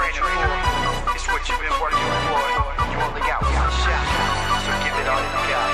[0.00, 1.12] training for.
[1.14, 2.40] It's what you've been working for.
[2.88, 4.04] You only got one shot,
[4.64, 5.68] so give it all you got.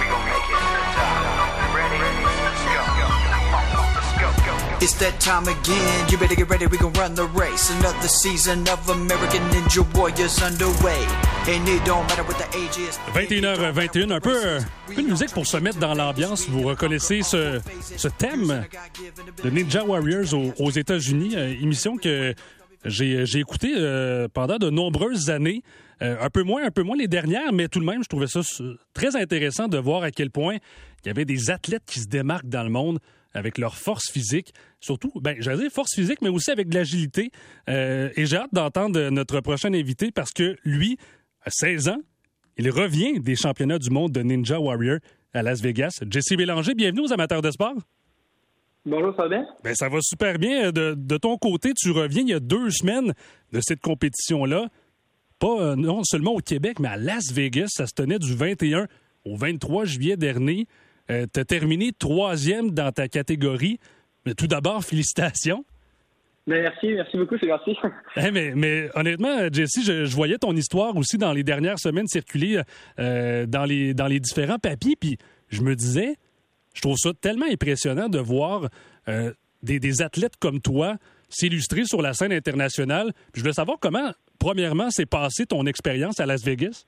[0.00, 1.14] We gon' make it to the top.
[1.62, 1.98] You ready?
[2.02, 2.82] Let's go.
[3.94, 4.28] Let's go.
[4.46, 4.54] Go.
[4.80, 6.08] It's that time again.
[6.10, 7.70] You better get ready, we gon' run the race.
[7.78, 11.06] Another season of American Ninja Warriors underway.
[11.48, 12.98] And it don't matter what the age is.
[13.14, 16.48] 21h21, un peu, euh, un peu de musique pour se mettre dans l'ambiance.
[16.48, 17.60] Vous reconnaissez ce,
[17.96, 18.64] ce thème
[19.44, 22.34] de Ninja Warriors aux, aux États-Unis, euh, émission que
[22.84, 25.62] j'ai j'ai écoutée euh, pendant de nombreuses années.
[26.02, 28.26] Euh, un peu moins, un peu moins les dernières, mais tout de même, je trouvais
[28.26, 30.56] ça euh, très intéressant de voir à quel point
[31.02, 32.98] il y avait des athlètes qui se démarquent dans le monde
[33.32, 37.30] avec leur force physique, surtout, ben, j'allais dire force physique, mais aussi avec de l'agilité.
[37.68, 40.98] Euh, et j'ai hâte d'entendre notre prochain invité parce que lui,
[41.42, 42.00] à 16 ans,
[42.58, 44.98] il revient des championnats du monde de Ninja Warrior
[45.34, 46.00] à Las Vegas.
[46.08, 47.76] Jesse Bélanger, bienvenue aux amateurs de sport.
[48.86, 49.46] Bonjour, ça va bien?
[49.64, 50.70] Ben, ça va super bien.
[50.70, 53.14] De, de ton côté, tu reviens il y a deux semaines
[53.52, 54.68] de cette compétition-là.
[55.40, 57.66] Pas euh, non seulement au Québec, mais à Las Vegas.
[57.70, 58.86] Ça se tenait du 21
[59.24, 60.68] au 23 juillet dernier.
[61.10, 63.80] Euh, tu as terminé troisième dans ta catégorie.
[64.24, 65.64] Mais tout d'abord, félicitations.
[66.46, 67.76] Ben, merci, merci beaucoup, c'est merci.
[68.16, 72.06] Eh, mais, mais honnêtement, Jesse, je, je voyais ton histoire aussi dans les dernières semaines
[72.06, 72.62] circuler
[73.00, 74.94] euh, dans, les, dans les différents papiers.
[74.94, 76.14] Puis je me disais,
[76.76, 78.68] je trouve ça tellement impressionnant de voir
[79.08, 79.32] euh,
[79.62, 80.96] des, athlètes comme toi
[81.30, 83.12] s'illustrer sur la scène internationale.
[83.34, 86.84] Je voulais savoir comment, premièrement, s'est passée ton expérience à Las Vegas?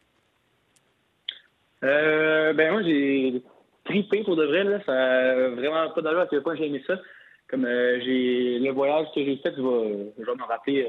[1.84, 3.40] Euh, ben moi j'ai
[3.84, 6.82] tripé pour de vrai là, ça a vraiment pas d'allure à quel point j'ai aimé
[6.86, 7.00] ça.
[7.48, 10.88] Comme euh, j'ai le voyage que j'ai fait, je vais, je rappeler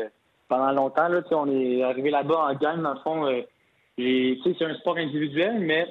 [0.49, 1.21] pendant longtemps là.
[1.31, 3.43] On est arrivé là-bas en gang dans le fond.
[3.97, 5.87] c'est un sport individuel, mais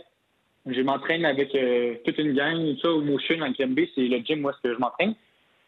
[0.67, 2.77] je m'entraîne avec euh, toute une gang.
[2.81, 5.15] Sais, au Motion en KMB, c'est le gym où est-ce que je m'entraîne.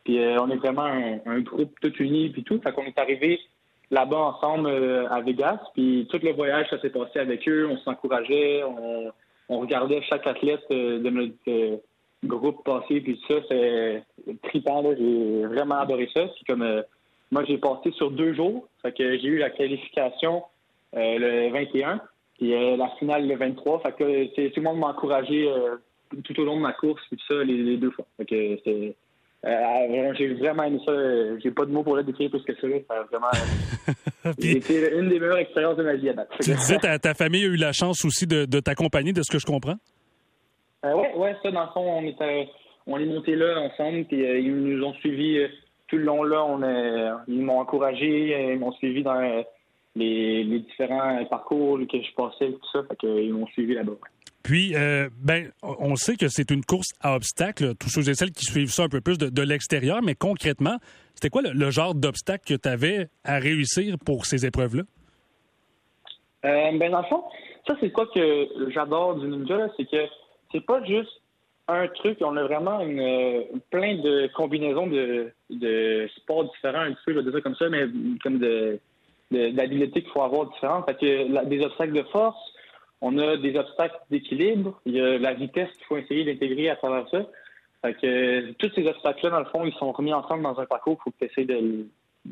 [0.04, 2.60] Puis euh, on est vraiment un, groupe tout uni puis tout.
[2.60, 3.40] Fait qu'on est arrivé
[3.90, 5.60] là-bas ensemble euh, à Vegas.
[5.74, 7.68] Puis tout le voyage, ça s'est passé avec eux.
[7.70, 9.12] On s'encourageait, on,
[9.58, 11.80] regardait chaque athlète de notre
[12.24, 13.00] groupe passer.
[13.00, 14.04] Puis ça, c'est
[14.44, 14.82] trippant.
[14.96, 16.26] J'ai vraiment adoré ça.
[16.26, 16.82] Puis comme
[17.32, 18.68] moi, j'ai passé sur deux jours.
[18.82, 20.44] Fait que j'ai eu la qualification
[20.94, 22.00] le 21
[22.40, 23.80] puis euh, la finale le 23.
[23.80, 25.76] Fait que euh, c'est- tout le monde m'a encouragé euh,
[26.24, 28.06] tout au long de ma course puis tout ça les, les deux fois.
[28.16, 28.96] Fait que c'est
[29.46, 30.92] euh, j'ai vraiment aimé ça.
[31.38, 32.66] J'ai pas de mots pour le décrire plus que ça.
[32.88, 33.30] Ça vraiment
[34.38, 36.28] été une des meilleures expériences de ma vie à date.
[36.40, 39.30] tu disais ta, ta famille a eu la chance aussi de, de t'accompagner, de ce
[39.30, 39.76] que je comprends?
[40.84, 42.48] Euh, ouais, ouais, ça, dans le fond, on était,
[42.86, 45.46] on est monté là ensemble, puis euh, ils nous ont suivis
[45.88, 46.44] tout le long là.
[46.44, 46.60] On
[47.28, 49.20] ils m'ont encouragé, ils m'ont suivi dans
[50.00, 52.82] les, les différents parcours que je passais, tout ça.
[52.88, 53.92] Fait que, euh, ils m'ont suivi là-bas.
[54.42, 57.74] Puis, euh, ben, on sait que c'est une course à obstacles.
[57.74, 60.78] Tous ceux et celles qui suivent ça un peu plus de, de l'extérieur, mais concrètement,
[61.14, 64.84] c'était quoi le, le genre d'obstacle que tu avais à réussir pour ces épreuves-là?
[66.46, 67.22] Euh, ben dans le fond,
[67.66, 70.06] ça c'est quoi que j'adore du ninja, c'est que
[70.50, 71.20] c'est pas juste
[71.68, 76.92] un truc, on a vraiment une, euh, plein de combinaisons de, de sports différents, un
[76.92, 77.84] petit peu, je vais dire ça comme ça, mais
[78.22, 78.80] comme de
[79.30, 80.86] d'habiletés qu'il faut avoir différentes.
[80.86, 82.38] Fait que la- des obstacles de force,
[83.00, 86.76] on a des obstacles d'équilibre, il y a la vitesse qu'il faut essayer d'intégrer à
[86.76, 87.26] travers ça.
[87.82, 90.66] Fait que euh, tous ces obstacles-là, dans le fond, ils sont remis ensemble dans un
[90.66, 90.98] parcours.
[91.00, 91.86] Il faut que tu essaies de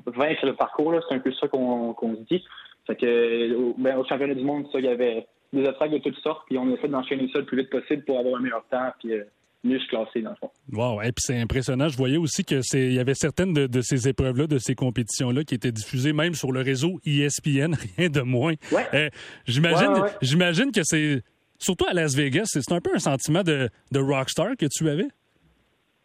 [0.07, 0.95] vaincre le parcours.
[1.09, 2.45] C'est un peu ça qu'on qu'on se dit.
[2.87, 6.19] Fait au, ben, au championnat du monde, ça, il y avait des obstacles de toutes
[6.19, 8.91] sortes, puis on fait d'enchaîner ça le plus vite possible pour avoir un meilleur temps,
[8.99, 9.25] puis euh,
[9.69, 10.51] dans le fond.
[10.73, 11.89] Wow, et puis c'est impressionnant.
[11.89, 14.75] Je voyais aussi que c'est, il y avait certaines de, de ces épreuves-là, de ces
[14.75, 18.55] compétitions-là, qui étaient diffusées même sur le réseau ESPN, rien de moins.
[18.73, 18.87] Ouais.
[18.95, 19.09] Euh,
[19.47, 20.11] j'imagine, Ouais, ouais, ouais.
[20.23, 21.23] j'imagine que c'est,
[21.59, 25.09] surtout à Las Vegas, c'est, un peu un sentiment de, de rockstar que tu avais.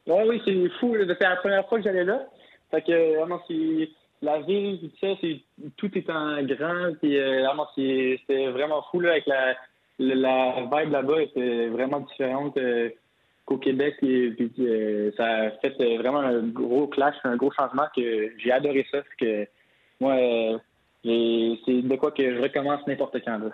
[0.08, 0.96] Ouais, oui, c'est fou.
[1.00, 2.22] C'était la première fois que j'allais là.
[2.72, 3.90] Fait que vraiment, c'est
[4.22, 5.40] la ville, tout ça, c'est
[5.78, 6.94] tout est en grand.
[7.02, 9.56] Puis euh, vraiment, c'était vraiment fou là, avec la,
[10.00, 12.90] la, la vibe là-bas était vraiment différente euh,
[13.46, 13.96] qu'au Québec.
[14.02, 18.32] Et, puis euh, ça a fait euh, vraiment un gros clash, un gros changement que
[18.38, 19.02] j'ai adoré ça.
[19.04, 19.48] Fait que
[20.00, 20.58] moi, euh,
[21.04, 23.38] c'est de quoi que je recommence n'importe quand.
[23.38, 23.50] Là.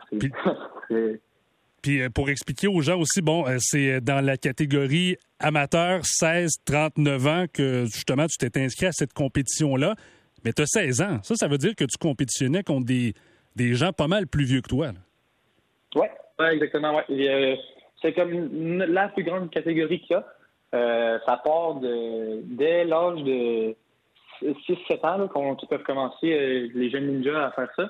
[1.82, 7.86] Puis- pour expliquer aux gens aussi, bon, c'est dans la catégorie amateur 16-39 ans que
[7.86, 9.96] justement tu t'es inscrit à cette compétition-là.
[10.44, 11.20] Mais tu as 16 ans.
[11.24, 13.14] Ça, ça veut dire que tu compétitionnais contre des,
[13.56, 14.88] des gens pas mal plus vieux que toi.
[14.88, 15.00] là.
[15.96, 16.96] Ouais, ouais, exactement.
[16.96, 17.04] Ouais.
[17.10, 17.56] Et, euh,
[18.02, 20.26] c'est comme la plus grande catégorie qu'il y a.
[20.76, 23.76] Euh, ça part de dès l'âge de
[24.42, 27.90] 6-7 ans qu'on peuvent commencer euh, les jeunes ninjas à faire ça.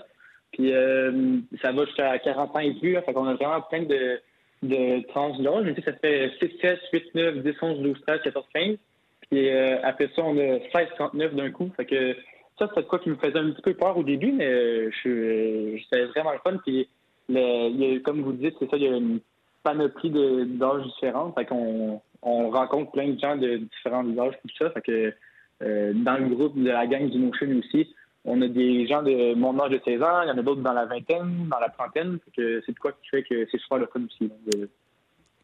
[0.52, 2.94] Puis euh, ça va jusqu'à 40 ans et plus.
[2.94, 4.20] Là, fait qu'on a vraiment plein de,
[4.64, 5.66] de tranches d'âge.
[5.66, 8.78] Mais ça fait 6, 7, 8, 9, 10, 11, 12, 13, 14, 15.
[9.30, 11.70] Puis euh, après ça, on a 16, 39 d'un coup.
[11.78, 12.16] Fait que
[12.58, 15.80] ça, c'était quoi qui me faisait un petit peu peur au début, mais euh, je,
[15.84, 16.58] c'était vraiment le fun.
[16.66, 16.90] Puis,
[17.30, 19.20] le, il y a, comme vous dites, c'est ça, il y a une
[19.64, 21.32] panoplie d'âges différents.
[21.34, 24.70] Fait qu'on on rencontre plein de gens de différents âges, tout ça.
[24.72, 25.14] Fait que
[25.62, 27.94] euh, dans le groupe de la gang du Motion aussi,
[28.26, 30.62] on a des gens de mon âge de 16 ans, il y en a d'autres
[30.62, 32.20] dans la vingtaine, dans la trentaine.
[32.36, 34.70] C'est de quoi qui fait que c'est super le fun aussi, de,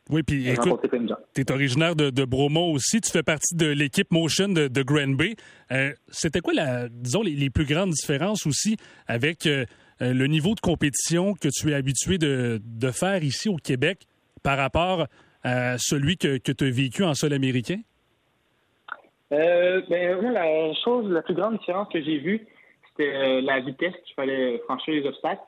[0.10, 1.18] Oui, puis écoute, rencontrer plein de gens.
[1.34, 3.00] tu es originaire de, de Bromont aussi.
[3.02, 5.36] Tu fais partie de l'équipe Motion de, de Granby.
[5.72, 8.76] Euh, C'était quoi, la, disons, les, les plus grandes différences aussi
[9.08, 9.66] avec euh,
[10.00, 14.00] le niveau de compétition que tu es habitué de, de faire ici au Québec
[14.44, 15.08] par rapport
[15.44, 17.80] à celui que, que tu as vécu en sol américain?
[19.32, 22.46] Euh, ben, la chose, la plus grande différence que j'ai vue,
[22.90, 25.42] c'était euh, la vitesse qu'il fallait franchir les obstacles.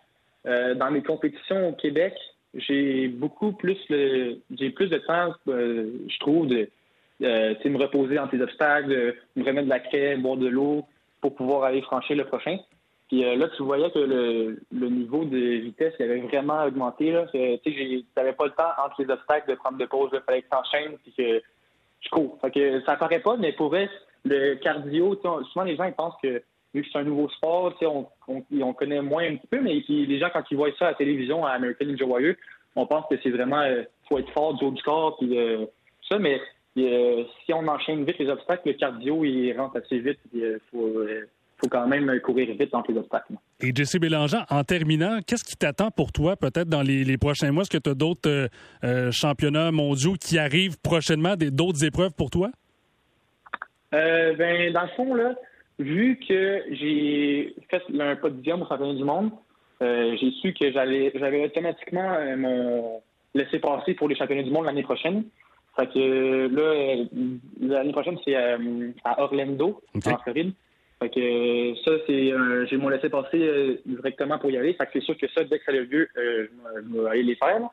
[0.46, 2.14] Euh, dans mes compétitions au Québec,
[2.54, 6.70] j'ai beaucoup plus le, j'ai plus de temps, euh, je trouve, de
[7.24, 10.86] euh, me reposer dans tes obstacles, de me remettre de la craie, boire de l'eau
[11.22, 12.58] pour pouvoir aller franchir le prochain.
[13.08, 17.12] Puis euh, là, tu voyais que le, le niveau de vitesse il avait vraiment augmenté.
[17.12, 17.26] Là.
[17.36, 20.10] Euh, Tu n'avais pas le temps entre les obstacles de prendre de pause.
[20.14, 21.42] Il fallait que tu puis que
[22.02, 22.38] je cours.
[22.42, 23.90] Fait que ça paraît pas, mais pour vrai,
[24.26, 25.22] le cardio, tu
[25.52, 26.42] souvent les gens ils pensent que
[26.74, 29.62] vu que c'est un nouveau sport, tu on, on, on connaît moins un petit peu,
[29.62, 32.36] mais puis les gens, quand ils voient ça à la télévision, à American Ninja Warrior,
[32.76, 35.66] on pense que c'est vraiment euh, faut être fort du haut du corps, puis euh,
[36.08, 36.40] ça, mais
[36.78, 40.20] euh, si on enchaîne vite les obstacles, le cardio, il rentre assez vite,
[40.72, 41.28] faut, euh,
[41.58, 43.34] faut quand même courir vite entre les obstacles.
[43.62, 47.52] Et Jesse Bélangeant, en terminant, qu'est-ce qui t'attend pour toi peut-être dans les, les prochains
[47.52, 47.64] mois?
[47.64, 48.48] Est-ce que tu as d'autres euh,
[48.84, 52.52] euh, championnats mondiaux qui arrivent prochainement, d'autres épreuves pour toi?
[53.94, 55.34] Euh, ben, dans le fond, là,
[55.80, 59.32] vu que j'ai fait un podium au championnat du monde,
[59.80, 63.02] j'ai su que j'allais j'avais automatiquement mon
[63.36, 65.24] laissé passer pour les championnats du monde l'année prochaine.
[65.78, 67.06] Fait que là,
[67.62, 70.54] l'année prochaine, c'est à Orlando, en Floride.
[71.00, 74.74] Fait que euh, ça, c'est euh, j'ai mon laissé passer directement pour y aller.
[74.74, 76.48] Fait que c'est sûr que ça, dès que ça a lieu, euh,
[76.92, 77.60] je vais- aller les faire.
[77.60, 77.72] là.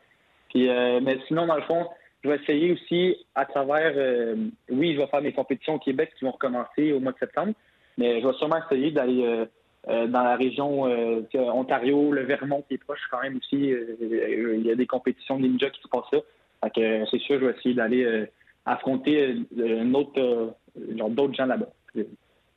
[0.50, 1.86] Puis, euh, mais sinon, dans le fond,
[2.22, 3.92] je vais essayer aussi à travers.
[3.96, 4.36] euh,
[4.70, 7.54] oui, je vais faire mes compétitions au Québec qui vont recommencer au mois de septembre,
[7.96, 9.46] mais je vais sûrement essayer d'aller euh,
[9.88, 13.72] euh, dans la région euh, Ontario, le Vermont qui est proche quand même aussi.
[13.72, 16.20] euh, il y a des compétitions de ninja qui se passent là.
[16.62, 18.26] Fait que euh, c'est sûr, je vais essayer d'aller euh,
[18.66, 20.48] affronter euh, un autre, euh,
[20.96, 21.68] genre d'autres gens là-bas.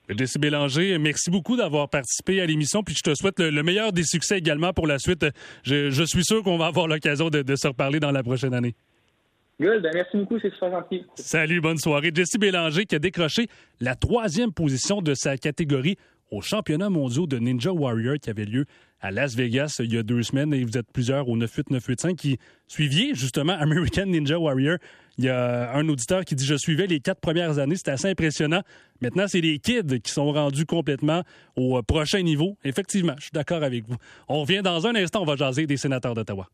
[0.09, 3.91] Jesse Bélanger, merci beaucoup d'avoir participé à l'émission, puis je te souhaite le, le meilleur
[3.91, 5.25] des succès également pour la suite.
[5.63, 8.53] Je, je suis sûr qu'on va avoir l'occasion de, de se reparler dans la prochaine
[8.53, 8.75] année.
[9.59, 11.03] Good, ben merci beaucoup, c'est super gentil.
[11.15, 12.11] Salut, bonne soirée.
[12.13, 13.47] Jesse Bélanger qui a décroché
[13.79, 15.97] la troisième position de sa catégorie
[16.31, 18.65] au championnat mondial de Ninja Warrior qui avait lieu
[19.01, 22.37] à Las Vegas il y a deux semaines et vous êtes plusieurs au 98985 qui
[22.67, 24.77] suiviez justement American Ninja Warrior.
[25.17, 28.09] Il y a un auditeur qui dit Je suivais les quatre premières années, c'était assez
[28.09, 28.61] impressionnant.
[29.01, 31.23] Maintenant, c'est les kids qui sont rendus complètement
[31.55, 32.57] au prochain niveau.
[32.63, 33.95] Effectivement, je suis d'accord avec vous.
[34.27, 36.47] On revient dans un instant, on va jaser des sénateurs d'Ottawa.